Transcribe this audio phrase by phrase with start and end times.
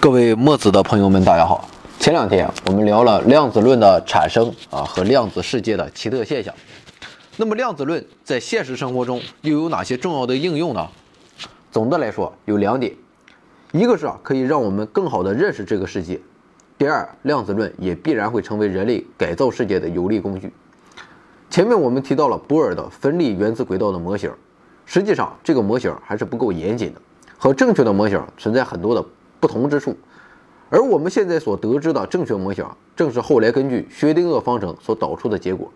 [0.00, 1.68] 各位墨子的朋友们，大家好。
[1.98, 6.54] 前两天我们聊了量子论的产生啊和量子世界的奇特现象。
[7.36, 10.86] 那么量子论在现实生活中又有哪些重要的应用呢？
[11.72, 12.94] 总的来说有两点，
[13.72, 16.20] 一个是啊可以让我们更好的认识这个世界。
[16.78, 20.52] 第二，量子论也必然会成为人类改造世界的有力工具。
[21.50, 24.30] 前面我们提到了波尔的分立原子轨道的模型，
[24.86, 27.00] 实际上这个模型还是不够严谨的，
[27.36, 29.04] 和正确的模型存在很多的
[29.40, 29.96] 不同之处。
[30.70, 35.70] 而我们现在所得知的正确模型，正是后来根据薛定谔方程所导出的结果。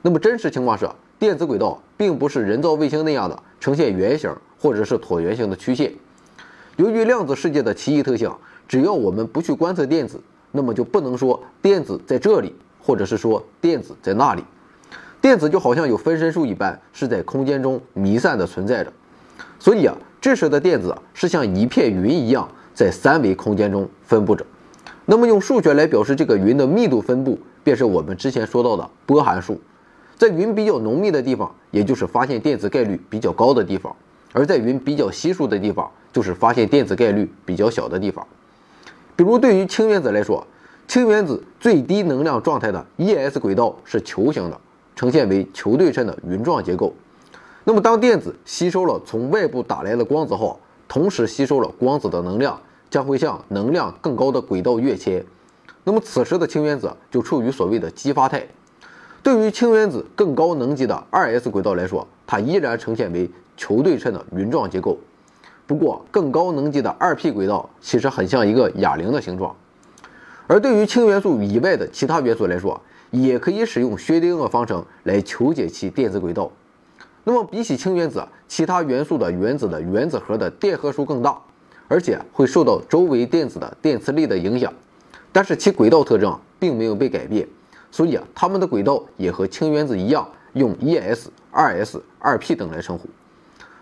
[0.00, 0.88] 那么真实情况是，
[1.18, 5.92] 电子轨道并不是人造卫星那样的呈现圆形或者是椭圆形的曲线。
[6.76, 8.30] 由于量子世界的奇异特性，
[8.66, 10.20] 只要我们不去观测电子。
[10.54, 14.44] 那么就不能说电子在这里，或者是说电子在那里。
[15.18, 18.92] 电子就好像有分身术一般，是在空间中弥散的存在着。
[19.58, 24.44] 所以啊，这时的电子是像一片云一样，在三维空间中分布着。
[25.04, 29.60] 那么用数学来表示这个云的密度分布，便是我们之前说到的波函数。
[30.16, 33.92] 在云比较浓密的地方，也就是发现电子概率比较高的地方；
[34.32, 38.24] 而在云比较稀疏的地方，就是发现电子概率比较小的地方。
[39.16, 40.46] 比如，对于氢原子来说，
[40.86, 44.60] 氢原子最低能量状态的 e_s 轨道是球形的，
[44.94, 46.94] 呈现为球对称的云状结构。
[47.64, 50.60] 那么，当电子吸收了从外部打来的光子后，
[50.92, 55.24] 同时吸收了光子的能量，将会向能量更高的轨道跃迁。
[55.84, 58.46] 那么，此时的氢原子就处于所谓的激发态。
[59.22, 64.98] 对于氢原子更高能级的 2s 轨道来说，它依然呈现为球对称的云状结构。
[65.66, 69.56] 不过，更高能级的二 P 轨道其实很像一个哑铃的形状，
[70.46, 72.78] 而对于氢元素以外的其他元素来说，
[73.10, 76.52] 也可以使用薛定谔方程来求解其电子轨道。
[77.24, 81.38] 那么，比起氢原子，其他元素的原子的原子核的电荷数更大，
[81.86, 84.72] 而且会受到周围电子的电磁力的影响，
[85.30, 87.46] 但是其轨道特征并没有被改变，
[87.92, 93.08] 所以啊，它们的轨道也和氢原子一样，用 1s、2s、2p 等来称呼。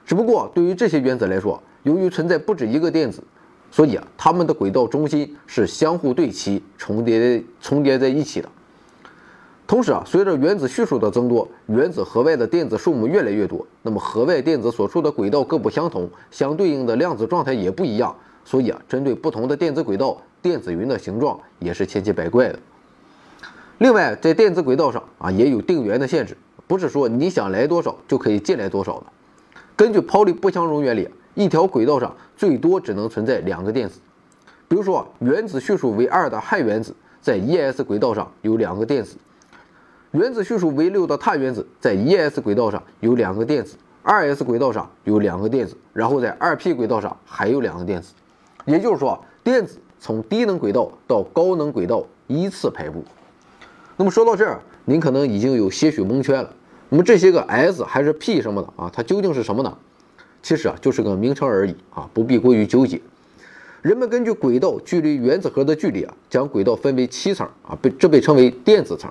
[0.04, 3.22] 只不过，对于这些原子来说，由于存在不止一个电子，
[3.70, 8.48] 所以啊，它们的轨道中心是相互对齐、重叠、重叠在一起的。
[9.70, 18.12] 同时啊，随着原子序数的增多，原子核外的电子数目越来越多，那么核外电子所处的轨道各不相同，相对应的量子状态也不一样。
[18.44, 22.58] 所以啊，针对不同的电子轨道，电子云的形状也是千奇百怪的。
[23.78, 26.36] 另外，在电子轨道上啊，也有定源的限制，
[26.66, 29.06] 不是说你想来多少就可以进来多少的。
[29.76, 31.08] 根据泡利不相容原理。
[31.34, 34.00] 一条轨道上最多只能存在两个电子，
[34.66, 39.14] 比如说原子序数为二的氦原子在 e_s 轨道上有两个电子，
[40.12, 48.12] 原子序数为六的碳原子在 e_s 轨道上有两个电子，2s 轨道上有两个电子，然后在 2p 轨道上还有两个电子。
[48.64, 53.04] 也就是说，电子从低能轨道到高能轨道依次排布。
[53.96, 56.52] 那么说到这儿，您可能已经有些许蒙圈了。
[56.88, 58.90] 那么这些个 s 还是 p 什么的啊？
[58.92, 59.72] 它究竟是什么呢？
[60.42, 63.00] 其实啊，就是个名称而已啊，不必过于纠结。
[63.80, 69.08] 人们根据轨道距离原子核的距离啊，将轨道分为七层啊，被这被称为电子层。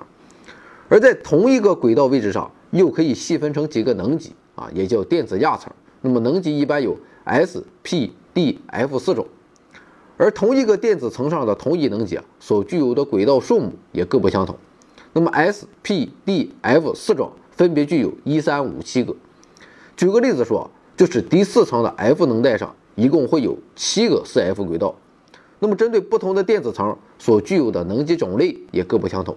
[0.90, 5.72] 而在同一个轨道位置上，又可以细分成几个能级啊，也叫电子亚层。
[6.02, 9.26] 那么能级一般有 s、p、d、f 四种。
[10.18, 14.54] 而同一个电子层上的同一能级啊，所具有的轨道数目也各不相同。
[15.14, 19.16] 那么 s、p、d、f 四种分别具有一三五七个。
[19.96, 20.70] 举个例子说。
[20.96, 24.94] 就是第四层的 F 能带上一共会有七个 4F 轨道，
[25.58, 29.34] 那么针对不同的电子层所具有的能级种类也各不相同，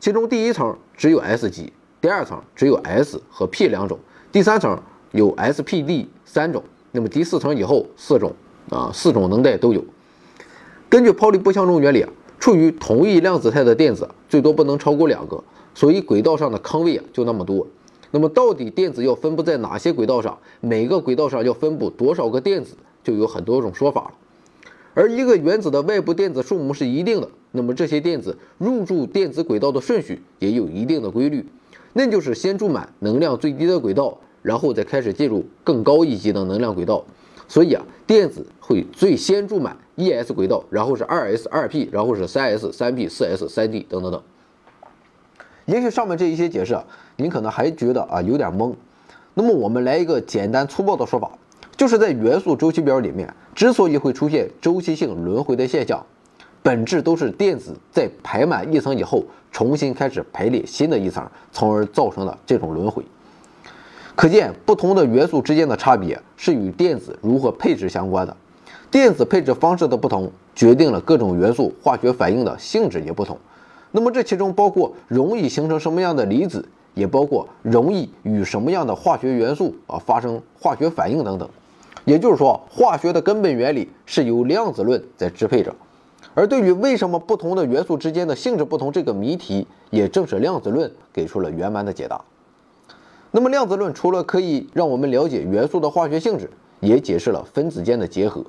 [0.00, 3.98] 其中第一层只有 S 级，第二层只有 S 和 P 两种，
[4.30, 4.80] 第三层
[5.12, 8.32] 有 SPD 三种，那么第四层以后四种
[8.70, 9.84] 啊四种能带都有。
[10.88, 15.42] 根据泡利不相容原理啊，处于同一量子态的电子最多不能超过两个，
[15.74, 17.66] 所以轨道上的坑位啊就那么多。
[18.10, 20.38] 那么到底电子要分布在哪些轨道上？
[20.60, 24.12] 每个轨道上要分布多少个电子，就有很多种说法了。
[24.94, 31.44] 而一个原子的外部电子数目是一定的，那么这些电子入驻电子轨道的顺序也有一定的规律，
[31.92, 37.04] 那就是先注满能量最低的轨道，然后再开始进入更高一级的能量轨道。
[37.50, 44.22] 所以啊，电子会最先注满 e_s 轨道，然后是 2s、2p，然后是 3s、3p、4s、3d 等等等。
[45.64, 46.78] 也许上面这一些解释，
[47.16, 48.74] 您可能还觉得啊有点懵。
[49.32, 51.30] 那么我们来一个简单粗暴的说法，
[51.74, 56.04] 就是在元素周期表里面，之所以会出现周期性轮回的现象，
[56.68, 63.02] 本质都是电子在排满一层以后，重新开始排列新的一层，从而造成的这种轮回。
[64.14, 68.36] 可见，不同的元素之间的差别是与电子如何配置相关的。
[68.90, 73.38] 电子配置方式的不同，决定了各种元素化学反应的性质也不同。
[73.90, 76.62] 那么这其中包括容易形成什么样的离子，
[76.92, 81.48] 也包括容易与什么样的化学元素啊发生化学反应等等。
[82.04, 85.74] 也就是说，化学的根本原理是由量子论在支配着。
[86.34, 92.20] 而对于为什么不同的元素之间的性质不同这个谜题，也正是量子论给出了圆满的解答。
[93.30, 96.50] 那么量子论除了可以让我们了解元素的化学性质，
[96.80, 98.44] 也解释了分子间的结合。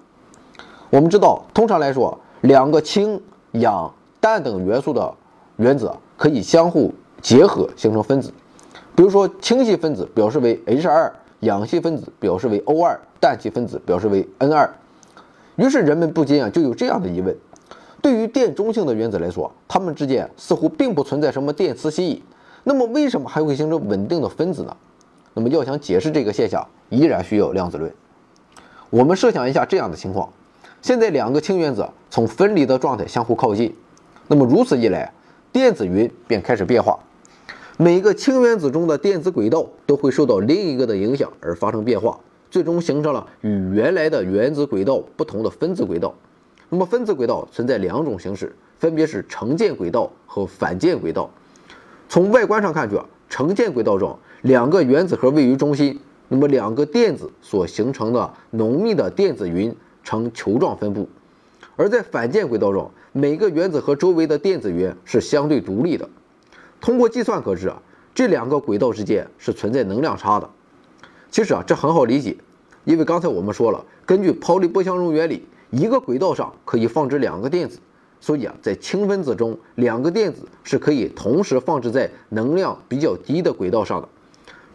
[0.90, 3.22] 我们知道，通常来说，两个氢、
[3.52, 5.14] 氧、氮等元素的
[5.58, 8.32] 原子可以相互结合形成分子。
[8.96, 11.12] 比如说，氢系分子表示为 H2，
[11.42, 14.70] 氧系分子表示为 O2，氮气分子表示为 N2。
[15.58, 17.36] 于是人们不禁啊就有这样的疑问：
[18.02, 22.22] 对于电中性的原子来说，它们之间似乎并不存在什么电磁吸引。
[22.64, 24.76] 那么为什么还会形成稳定的分子呢？
[25.34, 27.92] 那么要想解释这个现象，依然需要量子论。
[28.90, 30.32] 我们设想一下这样的情况：
[30.82, 33.74] 现在两个氢原子从分离的状态相互靠近，
[34.28, 35.12] 那么如此一来，
[35.52, 37.00] 电子云便开始变化。
[37.78, 42.20] 每个氢原子中的电子轨道都会受到另一个的影响而发生变化，
[42.52, 46.14] 最终形成了与原来的原子轨道不同的分子轨道。
[46.70, 51.30] 那么分子轨道存在两种形式，分别是成键轨道和反键轨道。
[52.08, 61.04] 从外观上看去啊，成键轨道中两个原子核位于中心，那么两个电子所形成的浓密的电子云呈球状分布；
[61.76, 66.08] 而在反键轨道中，每个原子核周围的电子云是相对独立的。
[66.80, 67.82] 通过计算可知啊，
[68.14, 70.50] 这两个轨道之间是存在能量差的。
[71.32, 72.38] 其实啊，这很好理解，
[72.86, 77.80] 因为刚才我们说了，根据泡利波相容原理，一个轨道上可以放置两个电子。
[78.22, 84.08] 所以啊，在氢分子中，两个电子是可以同时放置在能量比较低的轨道上的。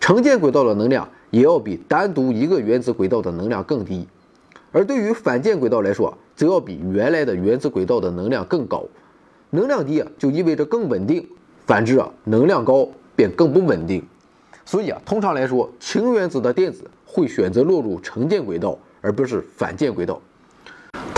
[0.00, 4.06] 成键轨道的能量也要比单独一个原子轨道的能量更低。
[4.72, 8.84] 而对于反键轨道来说，则要比原来的原子轨道的能量更高。
[9.50, 11.22] 能量低啊，就意味着更稳定；
[11.66, 14.02] 反之啊，能量高便更不稳定。
[14.64, 20.20] 所以啊，通常来说，氢原子的电子会选择落入成键轨道，而不是反键轨道。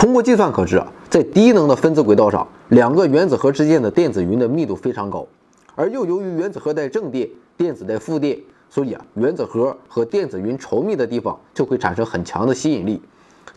[0.06, 5.26] 通过计算可知啊，在低能的分子轨道上，两个原子核之间的电子云的密度非常高，
[5.74, 8.38] 而又由于原子核带正电，电子带负电，
[8.70, 13.02] 所以啊，原子核和电子云稠密的地方就会产生很强的吸引力。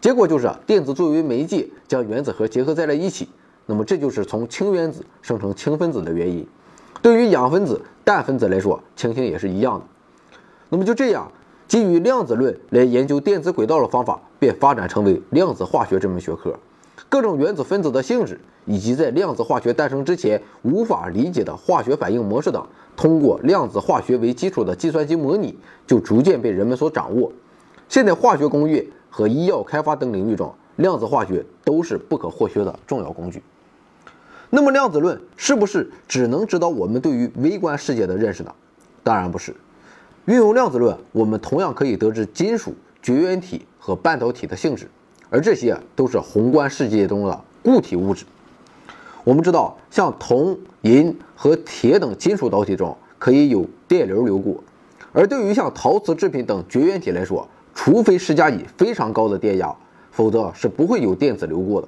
[0.02, 3.30] 结果就是啊，电子作为媒介将原子核结合在了一起。
[3.68, 6.44] 那么这就是从氢原子生成氢分子的原因。
[7.00, 9.86] 对于氧分子、氮分子来说，情形也是一样的。
[10.70, 11.32] 那么就这样。
[11.68, 16.58] 基于量子论来研究电子轨道的方法，便发展成为量子化学这门学科。
[17.08, 22.66] 各种原子分子的性质，以及在量子化学诞生之前无法理解的化学反应模式等，
[22.96, 25.58] 通过量子化学为基础的计算机模拟，
[25.88, 27.32] 就逐渐被人们所掌握。
[27.88, 33.42] 现在，化学工业和医药开发等领域中，量子化学都是不可或缺的重要工具。
[34.52, 38.54] 那么，量子论是不是只能指导我们对于微观世界的认识呢？
[39.04, 39.56] 当然不是。
[40.26, 44.88] 运用量子论，我们同样可以得知金属、绝缘体和半导体的性质，
[45.32, 48.26] 而这些都是宏观世界中的固体物质。
[49.24, 54.64] 我们知道，像铜、银和铁等金属导体中可以有电流流过，
[55.12, 59.76] 而对于像陶瓷制品等绝缘体来说，除非施加以非常高的电压，
[60.12, 61.88] 否则是不会有电子流过的。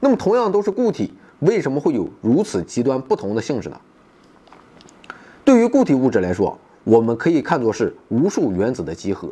[0.00, 3.80] 那么，同样都是固体，为什么会有如此极端不同的性质呢？
[5.44, 9.28] 对于固体物质来说，我们可以看作是无数原子的集合，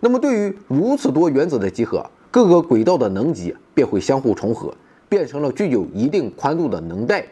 [0.00, 4.74] 那么对于如此多原子的集合，各个轨道的能级便会相互重合，
[5.08, 7.24] 变成了具有一定宽度的能带。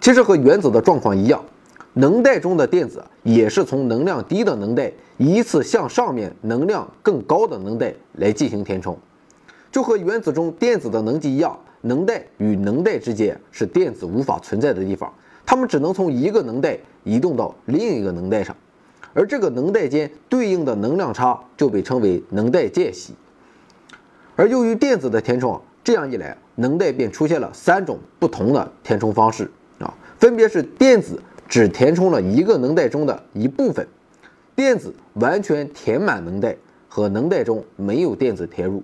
[0.00, 1.44] 其实和原子的状况一样，
[1.92, 8.96] 能带中的电子也是从能量低的能带依次向上面能量更高的能带来进行填充，
[9.70, 15.12] 就和原子中电子的能级一样，能带与能带之间是电子无法存在的地方。
[15.44, 18.54] 它们只能从一个能带移动到另一个能带上，
[19.16, 23.14] 而这个能带间对应的能量差就被称为能带间隙。
[24.36, 31.18] 而由于电子的填充，这样一来，能带便出现了三种不同的填充方式啊，分别是电子
[31.48, 33.88] 只填充了一个能带中的一部分，
[34.54, 36.54] 电子完全填满能带
[36.86, 38.82] 和能带中没有电子填入。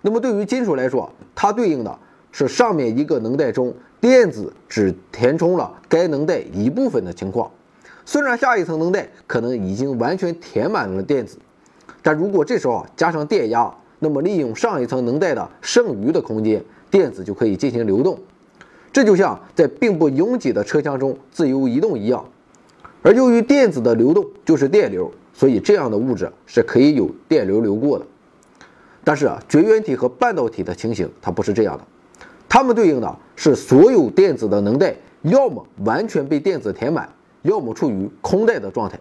[0.00, 1.98] 那么对于金属来说，它对应的
[2.30, 3.74] 是上面一个能带中。
[4.00, 7.48] 电子只填充了该能带一部分的情况，
[8.04, 11.38] 虽然下一层能带可能已经完全填满了电子，
[12.02, 18.18] 但如果这时候加上电压，那么利用上一层能带的剩余的空间，电子就可以进行流动。
[18.92, 22.24] 这就像在并不拥挤的车厢中自由移动一样。
[23.02, 28.04] 而由于电子的流动就是电流，所以这样的物质是可以有电流流过的。
[29.04, 31.84] 但是啊，绝缘体和半导体的情形它不是这样的，
[32.48, 37.08] 它们对应的是所有电子的能带要么完全被电子填满，
[37.42, 38.98] 要么处于空带的状态。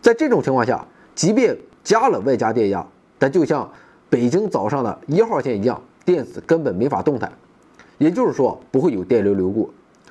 [0.00, 2.86] 在这种情况下，即便加了外加电压，
[3.18, 3.70] 但就像
[4.08, 7.32] 北京早上的一号线一样，电子根本没法动弹，
[7.98, 9.68] 也就是说不会有电流流过。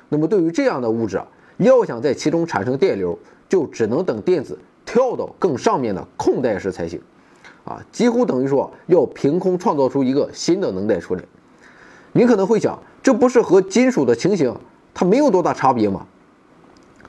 [0.08, 1.22] 那么对于这样的物质，
[1.58, 3.18] 要想在其中产生电流，
[3.48, 7.00] 就只能等电子跳到更上面的空带时才行。
[7.64, 11.22] 啊，几乎等于说要凭空创造出一个新的能带出来。
[12.12, 14.54] 你可能会想，这不是和金属的情形
[14.92, 16.06] 它没有多大差别吗？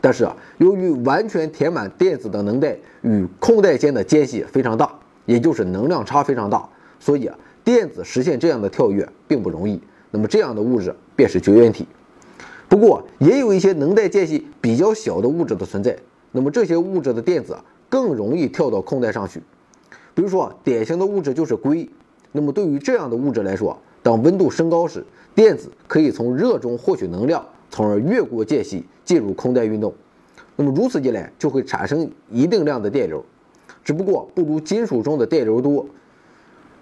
[0.05, 4.93] 但是啊，由于完全填满电子的能带与空带间的间隙非常大，
[5.25, 6.63] 也就是能量差非常大，
[6.99, 9.81] 所以啊，电子实现这样的跳跃并不容易。
[10.11, 11.87] 那么这样的物质便是绝缘体。
[12.69, 15.97] 不过也有一些能带间隙比较小的物质的存在，
[16.31, 17.57] 那么这些物质的电子
[17.89, 19.41] 更容易跳到空带上去。
[20.13, 21.89] 比如说，典型的物质就是硅。
[22.31, 29.93] 那么对于这样的物质来说，当温度升高时，电子可以从热中获取能量，从而越过间隙进入空带运动。
[30.57, 33.23] 那么如此一来，就会产生一定量的电流，
[33.83, 35.85] 只不过不如金属中的电流多。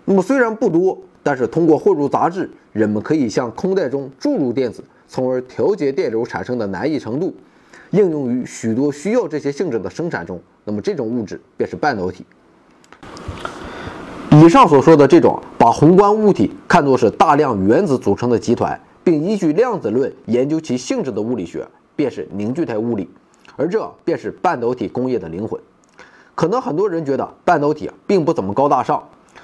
[0.05, 7.33] 那么虽然不多，但是通过混入杂质，人们可以向空带中注入电子，从而调节电流产生的难易程度，
[7.91, 10.39] 应用于许多需要这些性质的生产中。
[10.65, 12.25] 那么这种物质便是半导体。
[14.31, 23.09] 以上所说的这种把宏观物体看作是大量原子组成的集团，并依据量子论研究其性质的物理学，便是凝聚态物理，
[23.55, 25.59] 而这便是半导体工业的灵魂。
[26.35, 29.03] 可能很多人觉得半导体并不怎么高大上，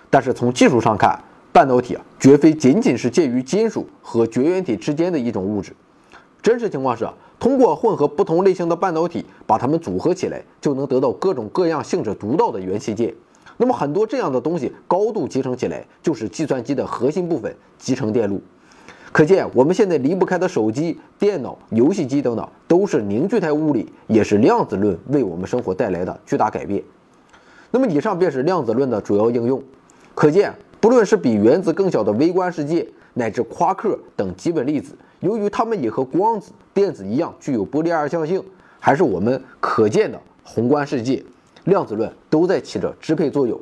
[0.10, 1.20] 但是从技术上看，
[1.52, 5.74] 半导体绝非仅仅是介于金属和绝缘体之间的一种物质。
[6.42, 13.14] 真实情况是，通过混合不同类型的半导体，把它们组合起来，就能得到各种各样性质独到的元器件。
[13.58, 18.42] 那么很多这样的东西高度集成起来，就是计算机的核心部分——集成电路。
[19.12, 26.84] 可见我们现在离不开的手机、电脑、游戏机等等，都是凝聚态物理，也是量子论为我们生活带来的巨大改变。
[27.72, 29.62] 那么以上便是量子论的主要应用。
[30.14, 38.44] 可见，不论是比原子更小的微观世界，乃至夸克等基本粒子，由于它们也和光子、电子一样具有波粒二象性，
[38.80, 41.24] 还是我们可见的宏观世界。
[41.66, 43.60] 量子论都在起着支配作用，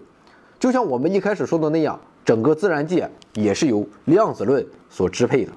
[0.59, 5.51] 就像我们一开始说的那样，整个自然界也是由量子论所支配的。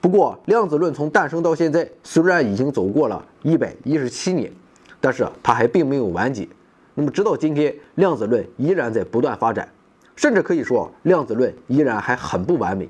[0.00, 4.52] 不过，量子论从诞生到现在，虽然已经走过了一百一十七年，
[5.00, 6.48] 但是它还并没有完结。
[6.94, 9.68] 那么，直到今天，量子论依然在不断发展，
[10.14, 12.88] 甚至可以说，量子论依然还很不完美。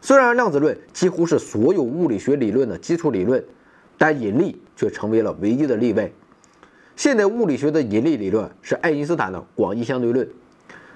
[0.00, 3.44] 虽然量子论几乎是所有物理学理论的基础理论，
[3.96, 6.10] 但引力却成为了唯一的例外。
[6.96, 10.28] 现代物理学的引力理论是爱因斯坦的广义相对论。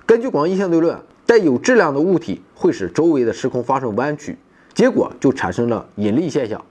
[0.06, 4.36] 根据广义相对论，带有质量的物体会使周围的时空发生弯曲，
[4.74, 6.62] 结果就产生了引力现象。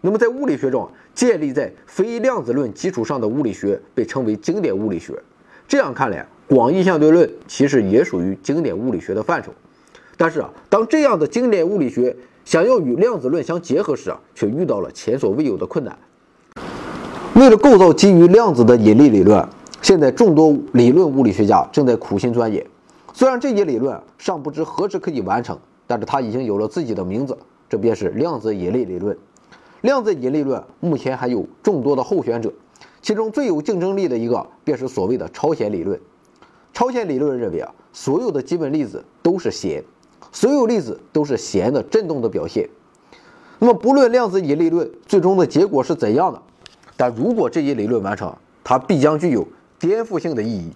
[0.00, 5.14] 那么在物理学中，建立在非量子论基础上的物理学被称为经典物理学。
[5.68, 9.52] 这样看来，广义相对论其实也属于经典物理学的范畴。
[10.16, 15.96] 但是啊，当这样的经典物理学想要与量子论相结合时啊，却遇到了前所未有的困难。
[17.34, 19.46] 为了构造基于量子的引力理论，
[19.80, 22.64] 现在众多理论物理学家正在苦心钻研。
[23.20, 27.36] 虽然这一理论尚不知何时可以完成，但是它已经有了自己的名字，
[27.68, 29.14] 这便是量子引力理论。
[29.82, 32.50] 量子引力论目前还有众多的候选者，
[33.02, 36.00] 其中最有竞争力的一个便是所谓的超弦理论。
[36.72, 39.84] 超弦理论认为啊，所有的基本粒子都是弦，
[40.32, 42.70] 所有粒子都是弦的振动的表现。
[43.58, 46.40] 那么，不论量子引力论最终的结果是怎样的。
[46.96, 48.34] 但如果这一理论完成，
[48.64, 49.46] 它必将具有
[49.78, 50.72] 颠覆性的意义。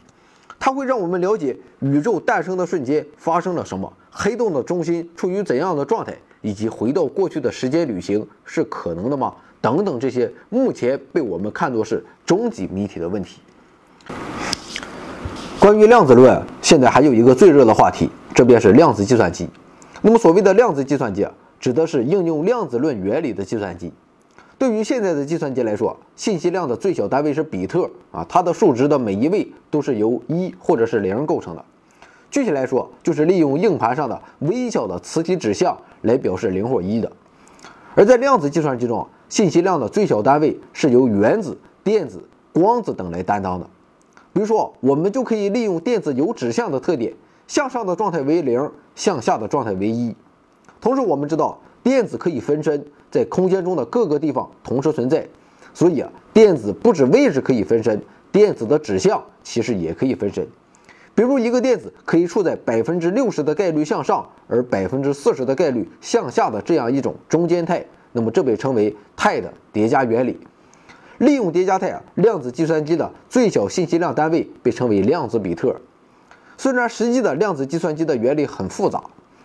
[0.64, 9.34] 它会让我们了解宇宙诞生的瞬间发生了什么，黑洞的中心处于怎样的状态，以及回到过去的时间旅行是可能的吗？
[9.60, 13.42] 等等这些目前被我们看作是终极谜题的问题。
[15.60, 19.46] 关于量子论，现在还有一个最热的话题，这便是量子计算机。
[20.00, 21.28] 那么所谓的量子计算机，
[21.60, 23.92] 指的是应用量子论原理的计算机。
[24.64, 31.62] 对于现在的计算机来说，信息量的最小单位是比特啊，它的数值的每一位都是由一或者是零构成的。
[32.30, 37.12] 具体来说，就是利用硬盘上的微小的磁体指向来表示零或一的。
[37.94, 43.68] 而在量子计算机中，信息量的最小单位是由原子、电子、光子等来担当的。
[44.32, 47.12] 比如说，我们就可以利用电子有指向的特点，
[47.46, 50.16] 向上的状态为零，向下的状态为一。
[50.80, 51.58] 同时，我们知道。
[51.84, 52.82] 电子可以分身，
[53.14, 55.24] 在空间中的各个地方同时存在，
[55.72, 58.02] 所以啊，电子不止位置可以分身，
[58.32, 60.44] 电子的指向其实也可以分身。
[61.14, 70.36] 比如一个电子可以处在百分之六十的概率向上，而百分之四十的概率向下的这样一种中间态，那么这被称为态的叠加原理。
[71.18, 75.76] 利用叠加态啊，量子计算机的最小信息量单位被称为量子比特。
[76.58, 79.04] 虽然实际的量子计算机的原理很复杂，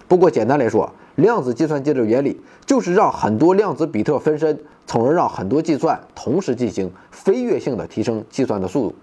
[0.10, 8.96] 不过简单来说，量子计算机的原理就是让很多量子比特分身，从而让很多计算同时进行，飞跃性的提升计算的速度。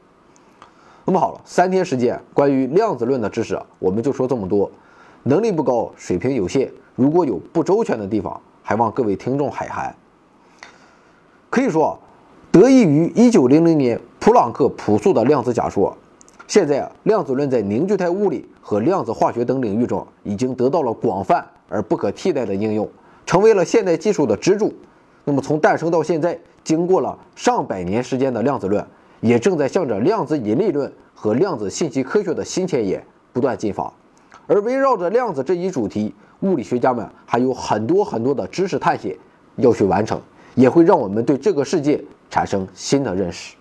[1.05, 4.69] 那么好了，三天时间，关于量子论的知识我们就说这么多。
[5.23, 9.95] 能力不高，水平有限，如果有不周全的地方，还望各位听众海涵。
[11.49, 11.97] 可以说，
[12.51, 15.97] 得益于1900年普朗克朴素的量子假说，
[16.47, 22.89] 现在啊量子论在凝聚态物理和量子化学等领域中已经得到了广泛而不可替代的应用，
[23.25, 24.73] 成为了现代技术的支柱。
[25.25, 28.87] 那么从诞生到现在，经过了上百年时间的量子论。
[29.23, 33.91] 也正在向着量子引力论和量子信息科学的新前沿不断进发，
[34.47, 39.17] 而围绕着量子这一主题，物理学家们还有很多很多的知识探险
[39.57, 40.21] 要去完成，
[40.55, 41.99] 也会让我们对这个世界
[42.29, 43.56] 产生新的认识。